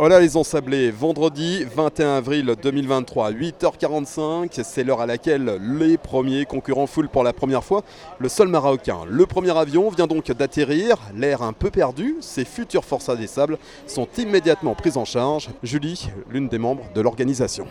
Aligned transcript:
Voilà 0.00 0.18
les 0.18 0.38
ensablés, 0.38 0.90
vendredi 0.90 1.62
21 1.76 2.16
avril 2.16 2.54
2023, 2.62 3.32
8h45, 3.32 4.62
c'est 4.62 4.82
l'heure 4.82 5.02
à 5.02 5.04
laquelle 5.04 5.60
les 5.78 5.98
premiers 5.98 6.46
concurrents 6.46 6.86
foulent 6.86 7.10
pour 7.10 7.22
la 7.22 7.34
première 7.34 7.62
fois 7.62 7.82
le 8.18 8.30
sol 8.30 8.48
marocain. 8.48 9.00
Le 9.06 9.26
premier 9.26 9.54
avion 9.54 9.90
vient 9.90 10.06
donc 10.06 10.32
d'atterrir, 10.32 10.96
l'air 11.14 11.42
un 11.42 11.52
peu 11.52 11.70
perdu, 11.70 12.16
ces 12.20 12.46
futures 12.46 12.86
forçats 12.86 13.14
des 13.14 13.26
sables 13.26 13.58
sont 13.86 14.08
immédiatement 14.16 14.74
prises 14.74 14.96
en 14.96 15.04
charge. 15.04 15.50
Julie, 15.62 16.08
l'une 16.30 16.48
des 16.48 16.56
membres 16.56 16.84
de 16.94 17.02
l'organisation. 17.02 17.66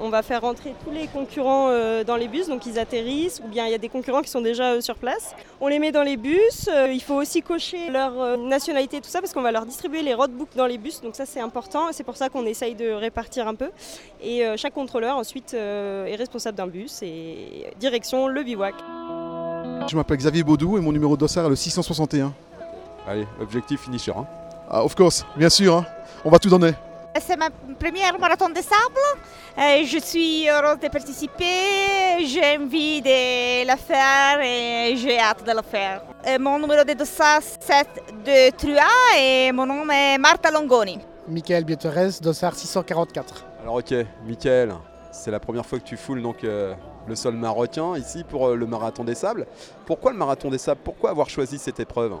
On 0.00 0.08
va 0.08 0.22
faire 0.22 0.40
rentrer 0.40 0.74
tous 0.84 0.90
les 0.90 1.06
concurrents 1.06 1.68
euh, 1.68 2.04
dans 2.04 2.16
les 2.16 2.28
bus, 2.28 2.48
donc 2.48 2.66
ils 2.66 2.78
atterrissent, 2.78 3.40
ou 3.44 3.48
bien 3.48 3.66
il 3.66 3.72
y 3.72 3.74
a 3.74 3.78
des 3.78 3.88
concurrents 3.88 4.22
qui 4.22 4.30
sont 4.30 4.40
déjà 4.40 4.72
euh, 4.72 4.80
sur 4.80 4.96
place. 4.96 5.34
On 5.60 5.68
les 5.68 5.78
met 5.78 5.92
dans 5.92 6.02
les 6.02 6.16
bus, 6.16 6.68
euh, 6.68 6.92
il 6.92 7.02
faut 7.02 7.14
aussi 7.14 7.42
cocher 7.42 7.90
leur 7.90 8.38
nationalité, 8.38 9.00
tout 9.00 9.08
ça, 9.08 9.20
parce 9.20 9.32
qu'on 9.32 9.42
va 9.42 9.52
leur 9.52 9.66
distribuer 9.66 10.02
les 10.02 10.14
roadbooks 10.14 10.54
dans 10.56 10.66
les 10.66 10.78
bus, 10.78 11.00
donc 11.00 11.14
ça 11.16 11.26
c'est 11.26 11.40
important, 11.40 11.88
c'est 11.92 12.04
pour 12.04 12.16
ça 12.16 12.28
qu'on 12.28 12.46
essaye 12.46 12.74
de 12.74 12.90
répartir 12.92 13.48
un 13.48 13.54
peu. 13.54 13.70
Et 14.22 14.44
chaque 14.56 14.74
contrôleur 14.74 15.16
ensuite 15.16 15.54
est 15.54 16.14
responsable 16.14 16.56
d'un 16.56 16.66
bus 16.66 17.02
et 17.02 17.66
direction 17.78 18.28
le 18.28 18.42
bivouac. 18.42 18.74
Je 19.88 19.96
m'appelle 19.96 20.18
Xavier 20.18 20.42
Baudou 20.42 20.78
et 20.78 20.80
mon 20.80 20.92
numéro 20.92 21.16
de 21.16 21.20
dossard 21.20 21.46
est 21.46 21.50
le 21.50 21.56
661. 21.56 22.32
Allez, 23.06 23.26
objectif 23.40 23.80
finisher. 23.80 24.12
Hein. 24.16 24.26
Ah, 24.70 24.84
of 24.84 24.94
course, 24.94 25.26
bien 25.36 25.50
sûr, 25.50 25.76
hein. 25.76 25.86
on 26.24 26.30
va 26.30 26.38
tout 26.38 26.48
donner. 26.48 26.72
C'est 27.20 27.36
ma 27.36 27.50
première 27.78 28.18
marathon 28.18 28.48
de 28.48 28.56
sable. 28.56 29.84
Je 29.84 29.98
suis 29.98 30.48
heureuse 30.48 30.78
de 30.80 30.88
participer. 30.88 32.24
J'ai 32.24 32.56
envie 32.56 33.02
de 33.02 33.66
la 33.66 33.76
faire 33.76 34.40
et 34.40 34.96
j'ai 34.96 35.18
hâte 35.18 35.44
de 35.46 35.52
la 35.52 35.62
faire. 35.62 36.02
Mon 36.40 36.58
numéro 36.58 36.84
de 36.84 36.94
dossard 36.94 37.42
c'est 37.60 37.86
de 38.24 38.50
Trua 38.56 38.88
et 39.18 39.52
mon 39.52 39.66
nom 39.66 39.88
est 39.90 40.16
Marta 40.18 40.50
Longoni. 40.50 40.98
Michael 41.28 41.64
Bieterès, 41.64 42.20
dossard 42.20 42.54
644. 42.54 43.44
Alors 43.62 43.76
ok, 43.76 43.94
Michael, 44.26 44.74
c'est 45.12 45.30
la 45.30 45.38
première 45.38 45.66
fois 45.66 45.78
que 45.78 45.84
tu 45.84 45.96
foules 45.96 46.22
donc 46.22 46.42
euh, 46.42 46.74
le 47.06 47.14
sol 47.14 47.34
marocain 47.36 47.96
ici 47.96 48.24
pour 48.24 48.48
euh, 48.48 48.56
le 48.56 48.66
marathon 48.66 49.04
des 49.04 49.14
sables. 49.14 49.46
Pourquoi 49.86 50.12
le 50.12 50.18
marathon 50.18 50.50
des 50.50 50.58
sables? 50.58 50.80
Pourquoi 50.82 51.10
avoir 51.10 51.28
choisi 51.30 51.58
cette 51.58 51.78
épreuve? 51.78 52.14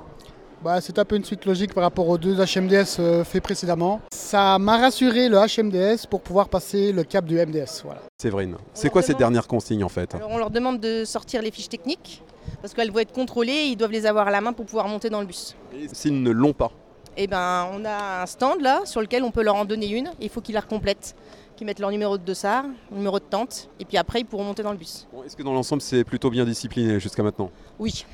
Bah, 0.62 0.80
c'est 0.80 0.96
un 1.00 1.04
peu 1.04 1.16
une 1.16 1.24
suite 1.24 1.44
logique 1.44 1.74
par 1.74 1.82
rapport 1.82 2.08
aux 2.08 2.18
deux 2.18 2.36
HMDS 2.36 3.00
euh, 3.00 3.24
faits 3.24 3.42
précédemment. 3.42 4.00
Ça 4.32 4.58
m'a 4.58 4.78
rassuré 4.78 5.28
le 5.28 5.36
HMDS 5.36 6.06
pour 6.08 6.22
pouvoir 6.22 6.48
passer 6.48 6.90
le 6.90 7.04
cap 7.04 7.26
du 7.26 7.34
MDS. 7.34 7.82
Voilà. 7.84 8.00
Séverine, 8.16 8.56
c'est 8.72 8.88
quoi 8.88 9.02
ces 9.02 9.12
dernières 9.12 9.46
consignes 9.46 9.84
en 9.84 9.90
fait? 9.90 10.16
On 10.26 10.38
leur 10.38 10.48
demande 10.48 10.80
de 10.80 11.04
sortir 11.04 11.42
les 11.42 11.50
fiches 11.50 11.68
techniques 11.68 12.22
parce 12.62 12.72
qu'elles 12.72 12.90
vont 12.90 13.00
être 13.00 13.12
contrôlées, 13.12 13.64
ils 13.66 13.76
doivent 13.76 13.90
les 13.90 14.06
avoir 14.06 14.28
à 14.28 14.30
la 14.30 14.40
main 14.40 14.54
pour 14.54 14.64
pouvoir 14.64 14.88
monter 14.88 15.10
dans 15.10 15.20
le 15.20 15.26
bus. 15.26 15.54
Et 15.74 15.86
s'ils 15.92 16.22
ne 16.22 16.30
l'ont 16.30 16.54
pas? 16.54 16.72
Eh 17.18 17.26
ben, 17.26 17.68
on 17.74 17.84
a 17.84 18.22
un 18.22 18.24
stand 18.24 18.62
là 18.62 18.80
sur 18.86 19.02
lequel 19.02 19.22
on 19.22 19.30
peut 19.30 19.42
leur 19.42 19.56
en 19.56 19.66
donner 19.66 19.90
une. 19.90 20.10
Il 20.18 20.30
faut 20.30 20.40
qu'ils 20.40 20.54
la 20.54 20.62
complètent 20.62 21.14
qu'ils 21.54 21.66
mettent 21.66 21.80
leur 21.80 21.90
numéro 21.90 22.16
de 22.16 22.24
dossard, 22.24 22.64
numéro 22.90 23.18
de 23.18 23.24
tente, 23.24 23.68
et 23.80 23.84
puis 23.84 23.98
après 23.98 24.20
ils 24.20 24.24
pourront 24.24 24.44
monter 24.44 24.62
dans 24.62 24.72
le 24.72 24.78
bus. 24.78 25.06
Est-ce 25.26 25.36
que 25.36 25.42
dans 25.42 25.52
l'ensemble 25.52 25.82
c'est 25.82 26.04
plutôt 26.04 26.30
bien 26.30 26.46
discipliné 26.46 26.98
jusqu'à 26.98 27.22
maintenant? 27.22 27.50
Oui, 27.78 28.06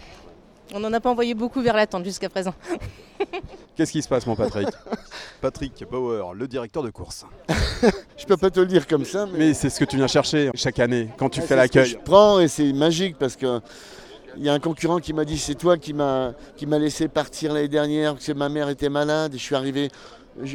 on 0.74 0.80
n'en 0.80 0.92
a 0.92 0.98
pas 0.98 1.10
envoyé 1.10 1.34
beaucoup 1.34 1.62
vers 1.62 1.76
la 1.76 1.86
tente 1.86 2.04
jusqu'à 2.04 2.28
présent. 2.28 2.54
Qu'est-ce 3.76 3.92
qui 3.92 4.02
se 4.02 4.08
passe, 4.08 4.26
mon 4.26 4.34
Patrick? 4.34 4.68
Patrick 5.40 5.84
Bauer, 5.90 6.34
le 6.34 6.48
directeur 6.48 6.82
de 6.82 6.90
course. 6.90 7.24
je 8.16 8.26
peux 8.26 8.36
pas 8.36 8.50
te 8.50 8.60
le 8.60 8.66
dire 8.66 8.86
comme 8.86 9.04
ça. 9.04 9.26
Mais, 9.32 9.54
c'est 9.54 9.70
ce 9.70 9.78
que 9.78 9.84
tu 9.84 9.96
viens 9.96 10.06
chercher 10.06 10.50
chaque 10.54 10.78
année 10.78 11.08
quand 11.16 11.28
tu 11.28 11.40
fais 11.40 11.56
l'accueil. 11.56 11.86
Je 11.86 11.96
prends 11.96 12.40
et 12.40 12.48
c'est 12.48 12.72
magique 12.72 13.16
parce 13.18 13.36
que. 13.36 13.60
Il 14.36 14.44
y 14.44 14.48
a 14.48 14.52
un 14.52 14.60
concurrent 14.60 14.98
qui 14.98 15.12
m'a 15.12 15.24
dit 15.24 15.36
c'est 15.36 15.56
toi 15.56 15.78
qui 15.78 15.92
m'a 15.92 16.32
qui 16.56 16.66
m'a 16.66 16.78
laissé 16.78 17.08
partir 17.08 17.52
l'année 17.52 17.66
dernière 17.66 18.12
parce 18.12 18.26
que 18.26 18.32
ma 18.32 18.48
mère 18.48 18.68
était 18.68 18.90
malade 18.90 19.34
et 19.34 19.38
je 19.38 19.42
suis 19.42 19.56
arrivé 19.56 19.90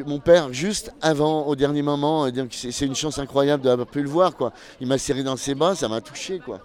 mon 0.05 0.19
père 0.19 0.53
juste 0.53 0.93
avant 1.01 1.45
au 1.47 1.55
dernier 1.55 1.81
moment 1.81 2.27
c'est 2.51 2.85
une 2.85 2.95
chance 2.95 3.19
incroyable 3.19 3.63
d'avoir 3.63 3.87
pu 3.87 4.01
le 4.01 4.07
voir 4.07 4.37
quoi. 4.37 4.53
Il 4.79 4.87
m'a 4.87 4.97
serré 4.97 5.23
dans 5.23 5.35
ses 5.35 5.55
bras, 5.55 5.75
ça 5.75 5.89
m'a 5.89 5.99
touché 5.99 6.39
quoi. 6.39 6.61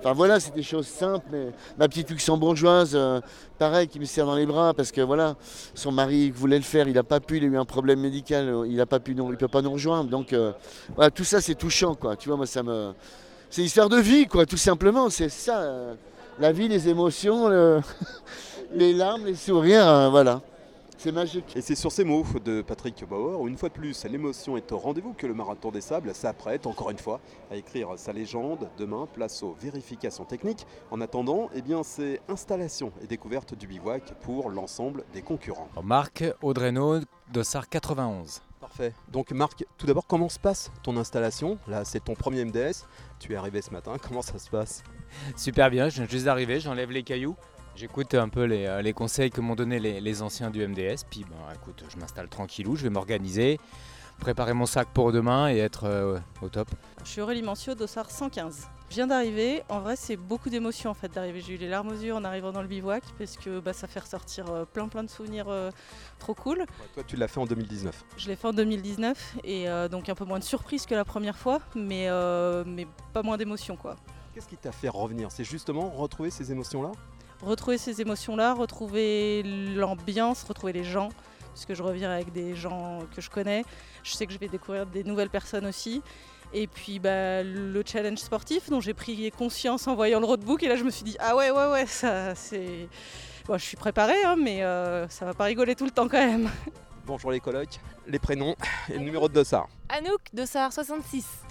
Enfin 0.00 0.12
voilà, 0.12 0.38
c'est 0.38 0.54
des 0.54 0.62
choses 0.62 0.86
simples, 0.86 1.26
mais 1.32 1.46
ma 1.76 1.88
petite 1.88 2.08
luxembourgeoise, 2.10 2.92
euh, 2.94 3.20
pareil, 3.58 3.88
qui 3.88 3.98
me 3.98 4.04
serre 4.04 4.26
dans 4.26 4.36
les 4.36 4.46
bras 4.46 4.72
parce 4.72 4.92
que 4.92 5.00
voilà, 5.00 5.34
son 5.74 5.90
mari 5.90 6.30
voulait 6.30 6.58
le 6.58 6.62
faire, 6.62 6.86
il 6.86 6.94
n'a 6.94 7.02
pas 7.02 7.18
pu, 7.18 7.38
il 7.38 7.44
a 7.44 7.46
eu 7.46 7.56
un 7.58 7.64
problème 7.64 7.98
médical, 8.00 8.48
euh, 8.48 8.66
il 8.68 8.76
n'a 8.76 8.86
pas 8.86 9.00
pu, 9.00 9.16
il 9.16 9.36
peut 9.36 9.48
pas 9.48 9.60
nous 9.60 9.72
rejoindre. 9.72 10.08
Donc 10.08 10.32
euh, 10.32 10.52
voilà, 10.94 11.10
tout 11.10 11.24
ça 11.24 11.40
c'est 11.40 11.56
touchant, 11.56 11.96
quoi. 11.96 12.14
Tu 12.14 12.28
vois, 12.28 12.36
moi 12.36 12.46
ça 12.46 12.62
me, 12.62 12.92
c'est 13.50 13.62
histoire 13.62 13.88
de 13.88 13.98
vie, 13.98 14.26
quoi, 14.26 14.46
tout 14.46 14.56
simplement. 14.56 15.10
C'est 15.10 15.30
ça, 15.30 15.96
la 16.38 16.52
vie, 16.52 16.68
les 16.68 16.88
émotions, 16.88 17.48
les 18.72 18.92
larmes, 18.92 19.26
les 19.26 19.34
sourires, 19.34 20.10
voilà. 20.12 20.42
C'est 21.00 21.12
magique. 21.12 21.56
Et 21.56 21.60
c'est 21.60 21.76
sur 21.76 21.92
ces 21.92 22.02
mots 22.02 22.26
de 22.44 22.60
Patrick 22.60 23.04
Bauer, 23.08 23.40
où 23.40 23.46
une 23.46 23.56
fois 23.56 23.68
de 23.68 23.74
plus, 23.74 24.04
l'émotion 24.04 24.56
est 24.56 24.72
au 24.72 24.78
rendez-vous, 24.78 25.12
que 25.12 25.28
le 25.28 25.32
Marathon 25.32 25.70
des 25.70 25.80
Sables 25.80 26.12
s'apprête, 26.12 26.66
encore 26.66 26.90
une 26.90 26.98
fois, 26.98 27.20
à 27.52 27.54
écrire 27.56 27.90
sa 27.96 28.12
légende. 28.12 28.68
Demain, 28.78 29.06
place 29.06 29.44
aux 29.44 29.52
vérifications 29.52 30.24
techniques. 30.24 30.66
En 30.90 31.00
attendant, 31.00 31.50
eh 31.54 31.62
bien, 31.62 31.84
c'est 31.84 32.20
installation 32.28 32.90
et 33.00 33.06
découverte 33.06 33.54
du 33.54 33.68
bivouac 33.68 34.12
pour 34.22 34.50
l'ensemble 34.50 35.04
des 35.12 35.22
concurrents. 35.22 35.68
Marc 35.84 36.24
Audreno, 36.42 36.98
Dossard 37.32 37.68
91. 37.68 38.42
Parfait. 38.60 38.92
Donc 39.12 39.30
Marc, 39.30 39.64
tout 39.76 39.86
d'abord, 39.86 40.08
comment 40.08 40.28
se 40.28 40.40
passe 40.40 40.72
ton 40.82 40.96
installation? 40.96 41.58
Là, 41.68 41.84
c'est 41.84 42.02
ton 42.02 42.14
premier 42.14 42.44
MDS. 42.44 42.86
Tu 43.20 43.34
es 43.34 43.36
arrivé 43.36 43.62
ce 43.62 43.70
matin. 43.70 43.94
Comment 44.02 44.20
ça 44.20 44.36
se 44.38 44.50
passe? 44.50 44.82
Super 45.36 45.70
bien. 45.70 45.90
Je 45.90 45.98
viens 45.98 46.08
juste 46.08 46.24
d'arriver. 46.24 46.58
J'enlève 46.58 46.90
les 46.90 47.04
cailloux. 47.04 47.36
J'écoute 47.78 48.14
un 48.14 48.28
peu 48.28 48.42
les, 48.42 48.66
euh, 48.66 48.92
conseils 48.92 49.30
que 49.30 49.40
m'ont 49.40 49.54
donné 49.54 49.78
les, 49.78 50.22
anciens 50.22 50.50
du 50.50 50.66
MDS, 50.66 51.04
puis 51.08 51.24
ben, 51.30 51.36
écoute, 51.54 51.84
je 51.88 51.96
m'installe 51.96 52.28
tranquillou, 52.28 52.74
je 52.74 52.82
vais 52.82 52.90
m'organiser, 52.90 53.60
préparer 54.18 54.52
mon 54.52 54.66
sac 54.66 54.88
pour 54.92 55.12
demain 55.12 55.48
et 55.48 55.58
être 55.58 55.84
euh, 55.84 56.18
au 56.42 56.48
top. 56.48 56.68
Je 57.04 57.08
suis 57.08 57.20
Aurélie 57.20 57.42
Mancio, 57.42 57.76
Dossard 57.76 58.10
115. 58.10 58.66
Je 58.90 58.94
viens 58.96 59.06
d'arriver, 59.06 59.62
en 59.68 59.78
vrai 59.78 59.94
c'est 59.94 60.16
beaucoup 60.16 60.50
d'émotions 60.50 60.90
en 60.90 60.94
fait 60.94 61.06
d'arriver. 61.14 61.40
J'ai 61.40 61.54
eu 61.54 61.56
les 61.56 61.68
larmes 61.68 61.90
aux 61.90 62.00
yeux 62.02 62.12
en 62.12 62.24
arrivant 62.24 62.50
dans 62.50 62.62
le 62.62 62.66
bivouac 62.66 63.04
parce 63.16 63.36
que 63.36 63.60
bah, 63.60 63.72
ça 63.72 63.86
fait 63.86 64.00
ressortir 64.00 64.50
euh, 64.50 64.64
plein 64.64 64.88
plein 64.88 65.04
de 65.04 65.10
souvenirs 65.10 65.46
trop 66.18 66.34
cool. 66.34 66.66
toi 66.94 67.04
tu 67.06 67.14
l'as 67.14 67.28
fait 67.28 67.38
en 67.38 67.46
2019 67.46 68.06
Je 68.16 68.26
l'ai 68.26 68.34
fait 68.34 68.48
en 68.48 68.52
2019 68.52 69.36
et 69.44 69.66
donc 69.88 70.08
un 70.08 70.16
peu 70.16 70.24
moins 70.24 70.40
de 70.40 70.44
surprise 70.44 70.84
que 70.84 70.96
la 70.96 71.04
première 71.04 71.38
fois 71.38 71.60
mais, 71.76 72.08
mais 72.66 72.88
pas 73.12 73.22
moins 73.22 73.36
d'émotions 73.36 73.76
quoi. 73.76 73.94
Qu'est-ce 74.34 74.48
qui 74.48 74.56
t'a 74.56 74.72
fait 74.72 74.88
revenir? 74.88 75.30
C'est 75.30 75.44
justement 75.44 75.90
retrouver 75.90 76.30
ces 76.30 76.50
émotions-là? 76.50 76.90
Retrouver 77.42 77.78
ces 77.78 78.00
émotions-là, 78.00 78.54
retrouver 78.54 79.42
l'ambiance, 79.74 80.44
retrouver 80.44 80.72
les 80.72 80.84
gens, 80.84 81.10
puisque 81.52 81.74
je 81.74 81.82
reviens 81.82 82.10
avec 82.10 82.32
des 82.32 82.54
gens 82.54 83.00
que 83.14 83.20
je 83.20 83.30
connais. 83.30 83.64
Je 84.02 84.12
sais 84.12 84.26
que 84.26 84.32
je 84.32 84.38
vais 84.38 84.48
découvrir 84.48 84.86
des 84.86 85.04
nouvelles 85.04 85.30
personnes 85.30 85.66
aussi. 85.66 86.02
Et 86.52 86.66
puis 86.66 86.98
bah, 86.98 87.42
le 87.42 87.82
challenge 87.84 88.18
sportif 88.18 88.70
dont 88.70 88.80
j'ai 88.80 88.94
pris 88.94 89.30
conscience 89.32 89.86
en 89.86 89.94
voyant 89.94 90.20
le 90.20 90.26
roadbook. 90.26 90.62
Et 90.62 90.68
là, 90.68 90.76
je 90.76 90.84
me 90.84 90.90
suis 90.90 91.04
dit, 91.04 91.16
ah 91.20 91.36
ouais, 91.36 91.50
ouais, 91.50 91.66
ouais, 91.66 91.86
ça 91.86 92.34
c'est. 92.34 92.88
Bon, 93.46 93.56
je 93.56 93.64
suis 93.64 93.76
préparée, 93.76 94.22
hein, 94.24 94.36
mais 94.36 94.62
euh, 94.62 95.08
ça 95.08 95.24
va 95.24 95.34
pas 95.34 95.44
rigoler 95.44 95.74
tout 95.74 95.84
le 95.84 95.90
temps 95.90 96.08
quand 96.08 96.18
même. 96.18 96.50
Bonjour 97.06 97.30
les 97.30 97.40
colocs, 97.40 97.80
les 98.06 98.18
prénoms 98.18 98.54
et 98.90 98.94
le 98.94 98.98
numéro 98.98 99.28
de 99.28 99.32
dossard. 99.32 99.68
Anouk, 99.88 100.20
dossard 100.34 100.72
66. 100.72 101.47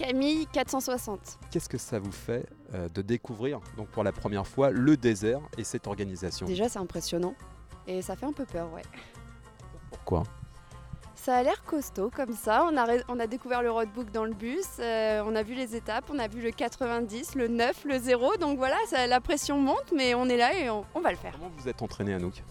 Camille 0.00 0.46
460. 0.46 1.38
Qu'est-ce 1.50 1.68
que 1.68 1.76
ça 1.76 1.98
vous 1.98 2.10
fait 2.10 2.46
euh, 2.72 2.88
de 2.88 3.02
découvrir 3.02 3.60
donc 3.76 3.88
pour 3.88 4.02
la 4.02 4.12
première 4.12 4.46
fois 4.46 4.70
le 4.70 4.96
désert 4.96 5.42
et 5.58 5.64
cette 5.64 5.86
organisation? 5.86 6.46
Déjà 6.46 6.70
c'est 6.70 6.78
impressionnant 6.78 7.34
et 7.86 8.00
ça 8.00 8.16
fait 8.16 8.24
un 8.24 8.32
peu 8.32 8.46
peur 8.46 8.72
ouais. 8.72 8.82
Pourquoi? 9.90 10.22
Ça 11.20 11.36
a 11.36 11.42
l'air 11.42 11.62
costaud 11.64 12.10
comme 12.10 12.32
ça. 12.32 12.66
On 12.70 12.76
a, 12.78 12.86
on 13.08 13.20
a 13.20 13.26
découvert 13.26 13.62
le 13.62 13.70
roadbook 13.70 14.10
dans 14.10 14.24
le 14.24 14.32
bus, 14.32 14.64
euh, 14.78 15.22
on 15.26 15.36
a 15.36 15.42
vu 15.42 15.54
les 15.54 15.76
étapes, 15.76 16.06
on 16.10 16.18
a 16.18 16.28
vu 16.28 16.40
le 16.40 16.50
90, 16.50 17.34
le 17.34 17.48
9, 17.48 17.84
le 17.84 17.98
0. 17.98 18.36
Donc 18.38 18.56
voilà, 18.56 18.76
la 19.06 19.20
pression 19.20 19.58
monte, 19.58 19.92
mais 19.94 20.14
on 20.14 20.26
est 20.30 20.38
là 20.38 20.58
et 20.58 20.70
on, 20.70 20.84
va 21.00 21.10
le 21.10 21.18
faire. 21.18 21.32
Comment 21.32 21.50
vous 21.54 21.68
êtes 21.68 21.82
entraîné, 21.82 22.14
Anouk? 22.14 22.42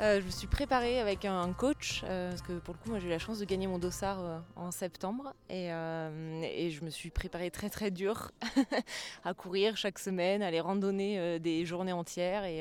Euh, 0.00 0.20
Je 0.20 0.26
me 0.26 0.30
suis 0.30 0.48
préparée 0.48 0.98
avec 1.00 1.24
un 1.24 1.52
coach, 1.52 2.02
euh, 2.04 2.30
parce 2.30 2.42
que 2.42 2.54
pour 2.54 2.74
le 2.74 2.80
coup, 2.80 2.90
moi 2.90 2.98
j'ai 2.98 3.06
eu 3.06 3.10
la 3.10 3.20
chance 3.20 3.38
de 3.38 3.44
gagner 3.44 3.68
mon 3.68 3.78
dossard 3.78 4.42
en 4.56 4.72
septembre. 4.72 5.32
Et, 5.48 5.66
et, 5.68 6.70
je 6.70 6.84
me 6.84 6.90
suis 6.90 7.10
préparée 7.10 7.52
très 7.52 7.70
très 7.70 7.92
dur 7.92 8.32
à 9.24 9.34
courir 9.34 9.76
chaque 9.76 10.00
semaine, 10.00 10.42
à 10.42 10.48
aller 10.48 10.60
randonner 10.60 11.38
des 11.38 11.64
journées 11.64 11.92
entières. 11.92 12.44
Et, 12.44 12.60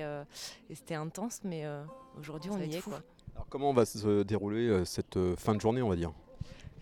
et 0.70 0.76
c'était 0.76 0.96
intense, 0.96 1.40
mais 1.44 1.66
aujourd'hui 2.20 2.52
on 2.54 2.60
y 2.60 2.76
est. 2.76 2.82
Quoi. 2.82 3.02
Alors 3.36 3.48
comment 3.50 3.74
va 3.74 3.86
se 3.86 4.24
dérouler 4.24 4.68
euh, 4.68 4.86
cette 4.86 5.18
euh, 5.18 5.36
fin 5.36 5.56
de 5.56 5.60
journée, 5.60 5.82
on 5.82 5.90
va 5.90 5.98
dire? 5.98 6.14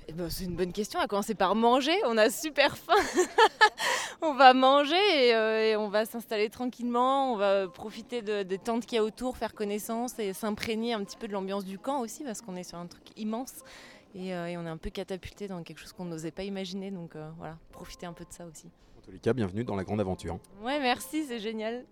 Eh 0.08 0.14
ben, 0.14 0.30
c'est 0.30 0.44
une 0.44 0.56
bonne 0.56 0.72
question. 0.72 1.00
On 1.00 1.02
va 1.02 1.08
commencer 1.08 1.34
par 1.34 1.56
manger. 1.56 1.96
On 2.06 2.18
a 2.18 2.30
super 2.30 2.78
faim. 2.78 2.94
on 4.22 4.36
va 4.36 4.54
manger 4.54 5.34
euh, 5.34 5.72
et, 5.72 5.76
on 5.76 5.90
va 5.90 6.06
s'installer 6.06 6.50
tranquillement. 6.50 7.34
On 7.34 7.38
va 7.38 7.68
profiter 7.68 8.22
des 8.22 8.58
tentes 8.60 8.86
qu'il 8.86 8.98
y 8.98 9.00
a 9.00 9.04
autour, 9.04 9.38
faire 9.38 9.56
connaissance 9.56 10.20
et 10.20 10.34
s'imprégner 10.34 10.94
un 10.94 11.04
petit 11.04 11.18
peu 11.18 11.28
de 11.28 11.34
l'ambiance 11.34 11.66
du 11.66 11.80
camp 11.80 12.02
aussi 12.02 12.24
parce 12.24 12.42
qu'on 12.42 12.56
est 12.56 12.64
sur 12.64 12.78
un 12.78 12.86
truc 12.86 13.04
immense 13.18 13.64
et, 14.14 14.34
on 14.36 14.66
est 14.66 14.70
un 14.70 14.78
peu 14.78 14.92
catapulté 14.92 15.48
dans 15.48 15.64
quelque 15.64 15.80
chose 15.80 15.94
qu'on 15.94 16.06
n'osait 16.06 16.32
pas 16.32 16.44
imaginer. 16.44 16.92
Donc 16.92 17.16
voilà, 17.38 17.58
profiter 17.72 18.06
un 18.06 18.14
peu 18.14 18.26
de 18.26 18.32
ça 18.34 18.46
aussi. 18.46 18.68
En 18.98 19.02
tous 19.02 19.12
les 19.12 19.20
cas, 19.20 19.34
bienvenue 19.34 19.64
dans 19.64 19.76
la 19.76 19.84
grande 19.84 20.02
aventure. 20.02 20.38
Ouais, 20.62 20.80
merci, 20.80 21.26
c'est 21.26 21.40
génial. 21.40 21.86